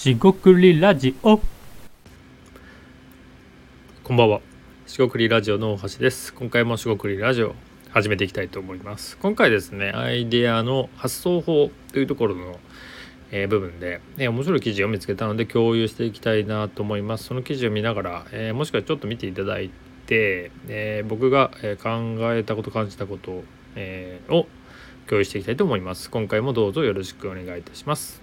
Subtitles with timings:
[0.00, 1.38] しごくりラジオ
[4.02, 4.40] こんばんは。
[4.86, 6.32] しごくりラジオの大橋です。
[6.32, 7.54] 今回もしごくりラジオ
[7.90, 9.18] 始めていきたいと思います。
[9.18, 12.58] 今回ですね、アイデアの発想法というところの、
[13.30, 17.24] えー部分で、えー面白い記事を見つけたので共有していきたいなと思います。
[17.24, 19.68] その記事を見ながら、えーもしくはちょっと見ていただい
[20.06, 23.44] て、えー僕がえ考えたこと感じたこと、
[23.76, 24.46] えーを
[25.08, 26.10] 共有していきたいと思います。
[26.10, 28.22] 今回もどうぞよろしくお願いいたします。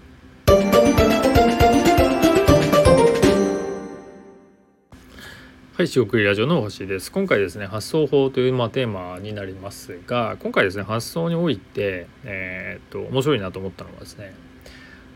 [5.78, 7.12] はい、四国ラジオの星です。
[7.12, 14.34] 今回ですね、発想法という、まあ、テーマになりますが、今回ですね、発想において、えーっと、面白いなと思ったのはですね、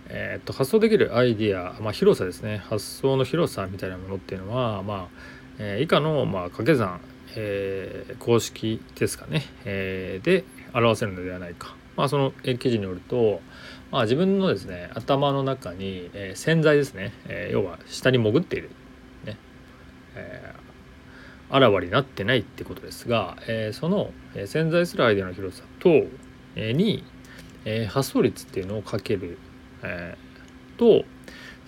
[0.10, 5.08] えーっと、発想できるアイディア、まあ、広さですね、発想の広さみたいなものっていうのは、まあ、
[5.58, 7.02] えー以下の、まあ、掛け算、
[7.36, 10.44] えー公式ですかね、えーで
[10.76, 11.76] 表せるのではないか。
[11.98, 13.42] まあ、その記事によると、
[13.90, 18.70] まあ、自分のですね、頭の中に、えー潜在ですね、えー要は下に潜っている。
[19.26, 19.40] ね
[21.52, 24.12] あらわになってないってことですが、えーその、
[24.46, 25.90] 潜在するアイデアの広さと、
[26.56, 27.04] えーに、
[27.66, 29.38] えー発想率っていうのをかける、
[29.84, 30.32] えー
[30.78, 31.06] と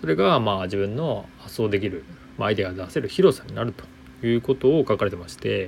[0.03, 2.03] それがまあ自分の発想できる、
[2.37, 3.85] まあ、アイデアが出せる広さになると
[4.27, 5.67] いうことを書かれてまして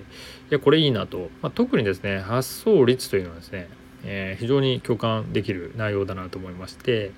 [0.52, 3.69] いやこれいいなと、まあ、特にですね発想率というのはですね
[4.06, 7.11] えー非常に共感できる内容だなと思いまして、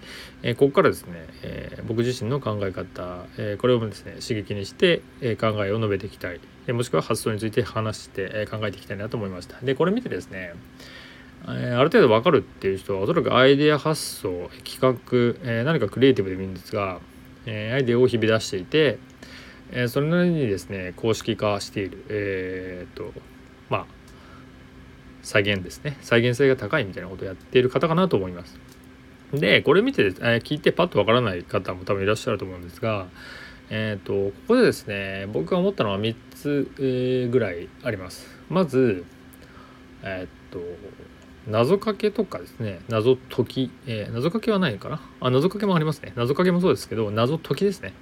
[0.43, 9.59] えーここからですね、えー僕自身の考え方、えこれをですね刺激にして、え考えを述べていきたい、えもしくは発想について話して、え考えていきたいなと思いました。
[9.61, 10.53] でこれ見てですね
[11.47, 16.99] えある程度わかるっていう人はおそらくアイデア発想企画、え何かクリエイティブでもいいんですが、
[17.45, 18.99] えアイデアを日々出していて、
[19.71, 22.03] えそれなりにですね公式化している。
[22.09, 23.13] えっと
[25.27, 28.57] 再現ですね再現性が高いみたいなことをやっている方かなと思います。
[29.33, 33.07] でこれ見て、えー聞いてパッとわからない方も多分いらっしゃると思うんですが、
[33.69, 38.25] えー、とここでですね僕が思ったのは3つ、えーぐらいあります。
[38.49, 39.03] まず
[40.03, 40.61] えっ、と
[41.45, 45.01] 謎かけとかですね謎解き、えー謎かけはないかな？
[45.19, 47.93] あ謎かけもありますね謎かけもそうですけど謎解きですね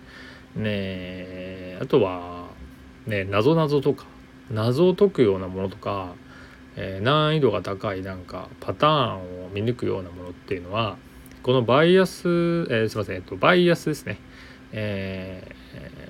[0.55, 2.49] ねあとは
[3.07, 4.05] ね謎謎とか
[4.51, 6.13] 謎を解くようなものとか、
[6.75, 10.97] え難易度が高いなんかパターンを見抜くようなものっていうのは
[11.43, 14.19] このバイアス、えーすいません、えっと、バイアスですね、
[14.71, 15.55] えー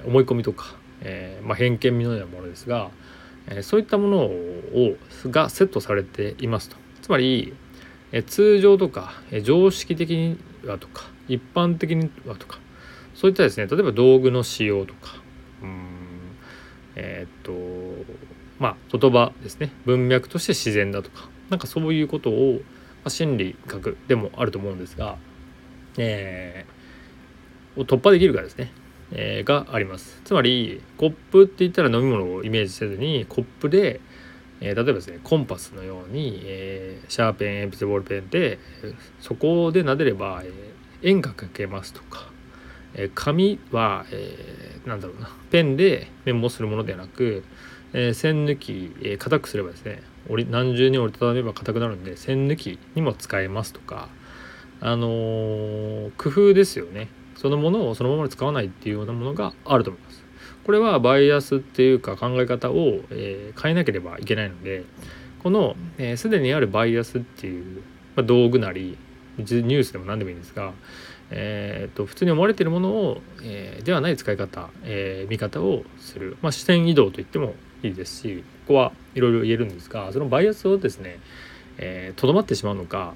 [0.05, 2.91] 思い込みとか、えーまあ、偏見のようなものですが、
[3.47, 4.95] えそういったものを
[5.25, 6.77] がセットされていますと。
[7.01, 7.55] つまり、
[8.11, 12.59] え通常とか、え常識的にはとか一般的にはとか
[13.13, 15.21] そういったですね例えば道具の使用とか
[15.61, 15.87] うん
[16.95, 17.51] えっと
[18.59, 19.71] まあ言葉ですね。
[19.85, 21.29] 文脈として自然だとか。
[21.49, 22.59] なんかそういうことを、ま
[23.05, 25.17] あ、心理学でもあると思うんですが、
[25.97, 26.75] えー
[27.77, 28.71] を突破できるかですね、
[29.11, 30.21] えーがあります。
[30.23, 33.99] つまりコップって言ったら飲み物をイメージせずにコップで、
[34.61, 38.59] えー例えばですねコンパスのように、えーシャーペン鉛筆ボールペンで
[39.19, 40.53] そこで撫でれば、えー
[41.03, 42.29] 円が描けますとか、
[42.93, 47.43] えー紙は、えーなんだろうなペンでメモするものではなく、
[47.97, 54.09] えー線抜き、えー硬くすればですね折り何重に折りたためば硬くなるんで線抜きにも使えますとか
[54.81, 57.07] あのー工夫ですよね。
[57.35, 60.23] そのものをそのままに使わないっていうようなものがあると思います。
[60.65, 64.83] これはバイアスっていうか考え方を、えー変えなければいけないので
[65.41, 67.81] このえーすで、にあるバイアスっていう、
[68.15, 68.97] まあ、道具なり
[69.37, 70.73] ニュースでも何でもいいんですが、
[71.29, 77.53] えーと普通に思われているものを、えーではない使い方、えー見方をする、まあ、視点移動と言っても
[77.85, 81.19] いいですしここはいろいろ言えるんですがそのバイアスをですね
[81.77, 83.13] えー、まってしまうのか、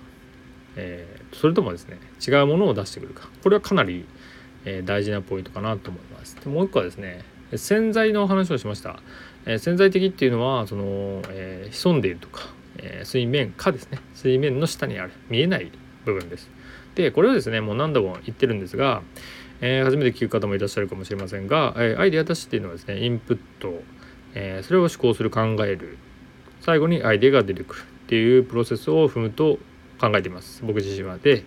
[0.76, 4.06] えーそれともですね違うものを出してくるかこれはかなり、
[4.66, 6.36] えー大事なポイントかなと思います。
[6.36, 7.24] でもう一個はですね
[7.56, 9.00] 潜在の話をしました、
[9.46, 15.72] えー潜在的っていうのはその、えー潜んでいるとか、えー水面下ですね水面の下にある見えない
[16.06, 16.50] 部分です。
[16.96, 19.02] でこれはですねもう何度も言ってるんですが、
[19.62, 23.82] えー初めて聞く方もいらっしゃるかもしれませんが、えーアイデア出しっていうのはですねインプット、
[24.36, 25.98] えーそれを思考する考える。
[26.62, 29.58] 最後にアイデアが出てくるっていうプロセスを踏むと
[30.00, 30.62] 考えています。
[30.66, 31.18] 僕自身は。
[31.18, 31.46] で、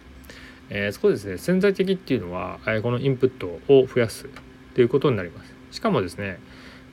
[0.70, 1.38] えーそこですね。
[1.38, 4.28] 潜在的っていうのは、えこのインプットを増やす
[4.74, 5.54] ということになります。
[5.70, 6.38] しかもですね、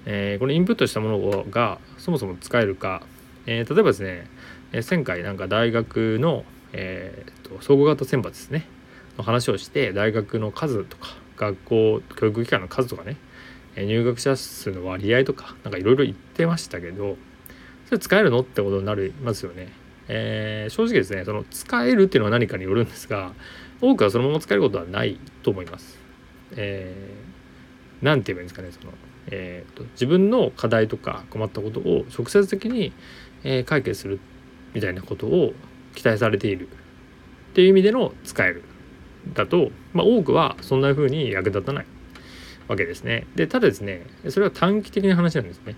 [0.05, 3.03] えーこのインプットしたものがそもそも使えるか、
[3.45, 4.27] えー例えばですね
[4.73, 6.43] えー前回なんか大学の、
[6.73, 8.67] えーと総合型選抜ですね。
[9.17, 13.17] の話をして大学の数とか学校教育機関の数とかね。
[13.75, 17.17] 入学者数の割合とかなんかいろいろ言ってましたけど
[17.85, 19.69] それ使えるのってことになりますよね。
[20.07, 23.33] えー正直ですねその使えるっていうのは何かによるんですが
[23.81, 25.99] 多くはそのまま使えることはないと思います。
[26.55, 28.93] えー、なんて言えばいいんですかねその、
[29.27, 32.91] えーと、自分の課題とか困ったことを直接的に、
[33.43, 34.19] えー、解決する
[34.73, 35.53] みたいなことを
[35.95, 38.63] 期待されているっていう意味での使える
[39.33, 41.85] だと、まあ、多くはそんな風に役立たない
[42.69, 43.25] わけですね。
[43.35, 45.75] でただですねそれは短期的な話なんですね。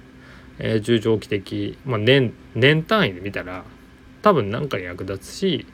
[0.60, 3.64] えー、中長期的、まあ年、年単位で見たら
[4.22, 5.66] 多分何かに役立つし、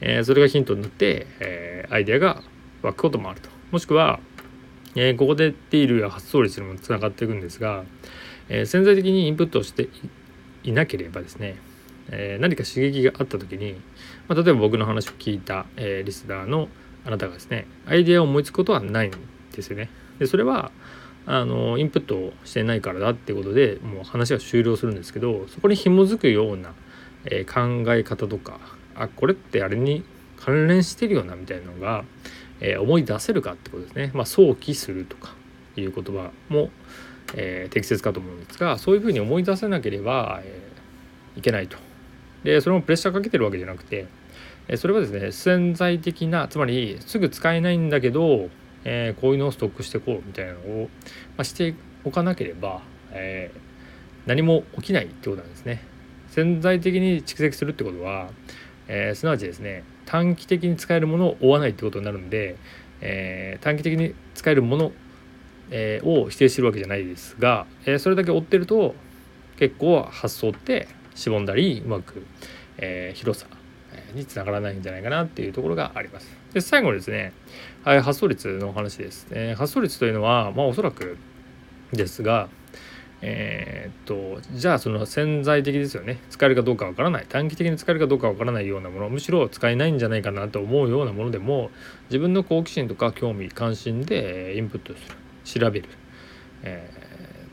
[0.00, 2.42] えー、それがヒントになって、えー、アイデアが
[2.82, 3.48] 湧くこともあると。
[3.70, 4.20] もしくは、
[4.96, 7.84] えここでディールや発想率にもつながっていくんですが、
[8.48, 9.88] え潜在的にインプットをして
[10.64, 11.56] いなければですね、
[12.10, 13.74] え何か刺激があった時に、
[14.26, 16.68] まあ、例えば僕の話を聞いた、えリスナーの
[17.04, 19.12] あなたがですねアイデアを思いつくことはないん
[19.52, 19.90] ですよね。
[20.18, 20.70] でそれは
[21.26, 26.72] あのインプットしてないからだってことでもう話が終了するんですけどそこに紐づくような、
[27.26, 28.58] えー、考え方とか
[28.94, 30.04] あこれってあれに
[30.36, 32.04] 関連してるよなみたいなのが、
[32.60, 34.10] えー、思い出せるかってことですね。
[34.14, 35.34] まあ、想起するとか
[35.76, 36.70] いう言葉も、
[37.34, 40.68] えー、適切かと思うんですがそういうふうに思い出せなければ、え
[41.36, 41.76] いけないと。
[42.42, 44.06] でそれもプレッシャーかけてるわけじゃなくて
[44.76, 48.48] それはですね潜在的なつまりすぐ使えないんだけど
[48.84, 50.88] えー、こういうのをストックしてこうみたいなのを、
[51.36, 52.82] まあ、しておかなければ、
[53.12, 55.82] えー、何も起きないってことなんですね。
[56.30, 58.28] 潜在的に蓄積するってことは、
[58.86, 62.56] えー、すなわちですね短期的に使えるものを追わないってことになるんで、
[63.00, 64.92] えー、短期的に使えるもの、
[65.70, 68.94] え、を否定してるわけじゃないですが、え、それだけ追ってると
[69.58, 72.24] 結構発想ってしぼんだりうまく、
[72.78, 73.46] え、広さ
[74.14, 76.34] につながらないんじゃないかなっていうところがあります。
[76.58, 77.32] で最後にですね、
[77.84, 81.16] はい、発想率の話です、えー、発想率というのは、まあ、おそらく
[81.92, 82.48] ですが、
[83.22, 86.18] えー、っとじゃあその潜在的ですよね。
[86.30, 87.26] 使えるかどうかわからない。
[87.28, 89.08] 短期的に使えるかどうかわからないようなもの。
[89.08, 91.70] むしろ使えないんじゃないかなと思うようなものでも
[92.10, 95.88] 自分の好奇心とか興味関心でインプットする調べる、
[96.62, 96.90] え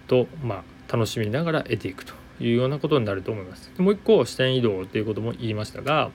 [0.06, 3.72] ー、とまあ楽しみながら得ていくというようなことになると思います。
[3.78, 6.12] もう一個視点移動ということも言いましたが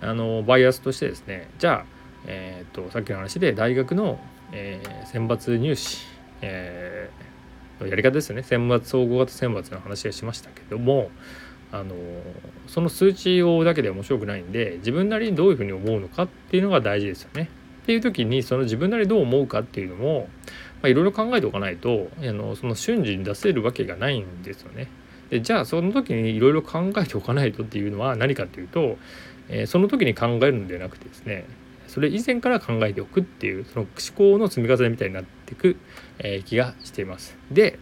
[0.00, 4.18] あのバイアスとしてですねじゃあえーと、さっきの話で大学の、
[4.52, 6.06] えー、選抜入試、
[6.42, 11.10] えー、のやり方ですよね選抜総合型選抜の話をしましたけども
[11.70, 11.94] あの
[12.66, 17.50] その数値をだけで面白くないんで自分なりにどういうふうに思うのかっていうのが大事ですよね。
[17.82, 20.28] っていう時にその自分なりにどう思うかっていうのも
[20.84, 24.88] いろいろ考えておかないとあのその瞬時に出せるわけがないんですよね。
[25.30, 28.96] でじゃあその時にいろいろ考えておかないとっていうのは何かっていうと、
[29.48, 31.44] えー、その時に考えるんではなくてですね
[31.88, 35.76] それ以前から考えておくっていうその思考の積み重ねみたいになっていく、
[36.18, 37.36] えー、気がしています。
[37.50, 37.78] で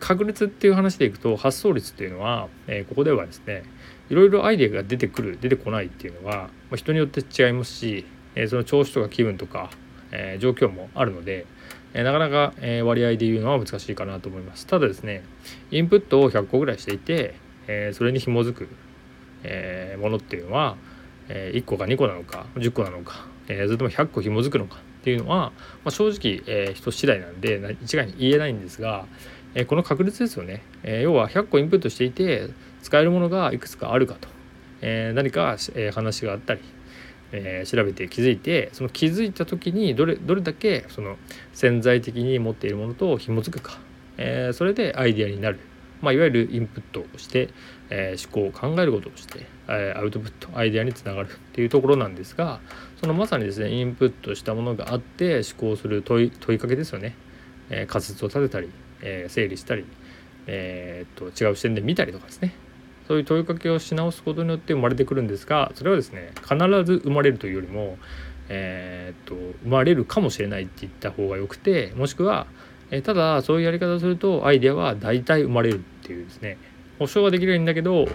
[0.00, 3.62] 確率っていう話でいくと発想率っていうのは、えー、ここではですね
[4.10, 8.04] いろいろアイデアが出てくる出てこないっていうのは、まあ、人によって違いますし、
[8.34, 9.70] えー、その調子とか気分とか、
[10.10, 11.46] えー、状況もあるので、
[11.94, 14.66] えなかなか、え割合で言うのは難しいかなと思います。
[14.66, 15.24] ただですね
[15.70, 17.34] インプットを100個ぐらいしていて、
[17.66, 18.68] えそれに紐づく、
[19.42, 20.76] えものっていうのは、
[21.28, 25.52] え1個か2個なのか10個なのか、えそれとも100個紐づくのかっていうのは、
[25.84, 29.06] ま、正直、え人次第なんで一概に言えないんですが、
[29.54, 32.48] えこの確率ですよね、え要は100個インプットしていて
[32.82, 34.28] 使えるものがいくつかあるかと、
[34.82, 36.60] え何か、え話があったり、
[37.32, 41.18] え調べて気づいてその気づいた時にどれどれだけその
[41.52, 43.78] 潜在的に持っているものと紐づくか、
[44.16, 45.58] えそれでアイデアになる。
[46.00, 47.48] まあ、いわゆるインプットをして、
[47.90, 52.60] えー、思考を考えることをして、え、アウトプットアイデアにつながるっていうところなんですが
[53.00, 57.14] そのまさにですねインプットしたものがあって思考する問い問いかけですよね、
[57.70, 58.70] えー、仮説を立てたり、
[59.02, 59.84] え、整理したり、
[60.46, 62.54] え、っと違う視点で見たりとかですね。
[63.08, 67.96] そういう問いかけをし直すことによって生まれてくるんですがそれはですね必ず生まれるというよりも、
[68.50, 72.46] えー、っと生まれるかもしれないって言った方がよくてもしくは
[72.90, 76.58] えただそういうやり方をするとアイデアは大体生まれるっていうですね
[76.98, 78.06] 保証はできないんだけど、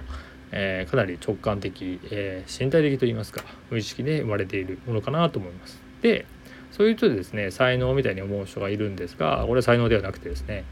[0.51, 5.81] えー、かなり直感的、えー、身体的といいますか無意識で生まれているものかなと思います。
[6.01, 6.25] で
[6.71, 10.65] そういう人でですね才能みたいに思う人がいるんですがこれは才能ではなくてですね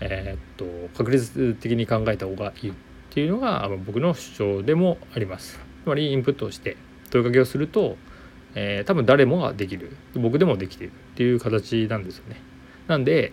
[0.00, 2.72] えー、っと確率的に考えた方がいいっ
[3.10, 5.60] ていうのが僕の主張でもあります。
[5.84, 6.76] つまりインプットをして
[7.10, 7.96] 問いかけをすると、
[8.54, 12.40] え、多分誰もができる僕でもできているっていう形なんですよね。
[12.88, 13.32] なんで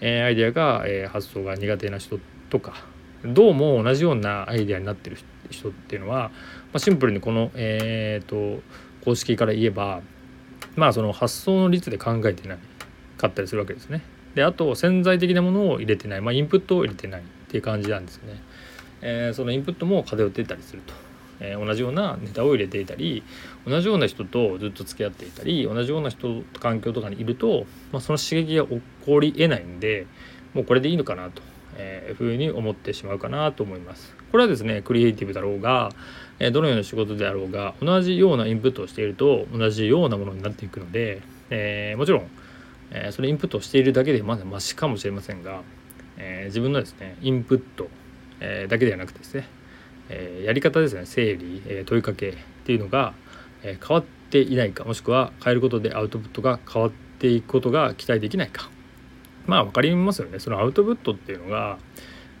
[0.00, 2.18] えアイデアが、え発想が苦手な人
[2.50, 2.74] とか
[3.24, 5.16] どうも同じようなアイデアになってる
[5.50, 6.30] 人っていうのは、
[6.72, 8.62] まシンプルにこの、えーと、
[9.04, 10.02] 公式から言えば
[10.76, 12.58] まあその発想の率で考えてない
[13.16, 14.02] かったりするわけですね。
[14.34, 18.42] であと潜在的なものを入れてない、まあ、インプットを入れてないっていう感じなんですね。
[19.00, 20.92] えー、そのインプットも偏ってたりすると
[21.40, 23.22] えー、同じようなネタを入れていたり
[23.66, 30.06] 同じような人とずっと付き合っていたり同じような人と環境とかにいると、まあ、その刺激が起こりえないんで
[30.54, 31.42] もうこれでいいのかなと、
[31.76, 34.14] えー、ふうに思ってしまうかなと思います。
[34.32, 35.90] これはですねクリエイティブだろうが、
[36.38, 42.28] え、どのような仕事であろうが同じようなインプットをしていると同じようなものになっていくので、えー、もちろん、
[42.90, 45.62] えそれインプットをしているだけでまだマシかもしれませんが、
[46.18, 47.88] え自分のですねインプット、
[48.40, 49.48] えだけではなくてですね
[50.08, 51.06] えやり方ですね。
[51.06, 52.34] 整理、え問いかけっ
[52.64, 53.14] ていうのが、
[53.62, 58.70] え変わっていないかもしくは変えることでアウトプットが変わっていくことが期待できないか。
[59.46, 60.38] まあ分かりますよね。
[60.38, 61.78] そのアウトプットっていうのが、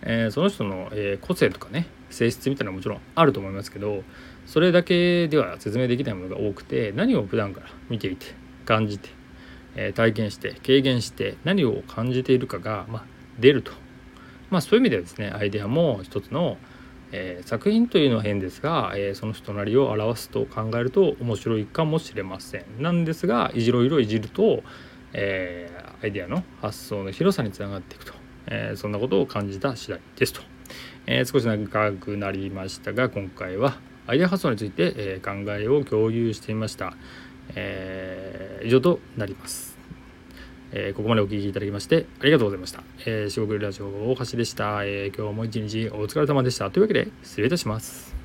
[0.02, 4.04] え、その人の、え個性とかね性質みたいなのはもちろんあると思いますけど
[4.46, 8.26] それだけでは説明できないものが多くて何を普段から見ていて
[8.64, 9.08] 感じて、
[9.76, 13.04] え体験して軽減して何を感じているかが、まあ、
[13.38, 13.72] 出ると。
[14.50, 16.56] まあそういう意味ではですねアイデアも一つの
[17.12, 22.64] えー、作品というのは変ですが、えー、その人なりを表すと考えると面白いかもしれません。
[22.80, 24.62] なんですがいじろいろいじると、
[25.12, 28.12] えー、アイデアの発想の広さにつながっていくと、
[28.46, 30.40] えそんなことを感じた次第ですと、
[31.06, 36.94] え少し長くなりましたが今回はアイデア発想について、え考えを共有してみました、
[37.54, 39.75] え以上となります。
[40.78, 42.82] えー、ここまでお聴きいただきましてありがとうございました。
[43.06, 46.70] えー、四国ラジオ大橋でした、えー、今日も一日お疲れ様でした。
[46.70, 48.15] というわけで失礼いたします。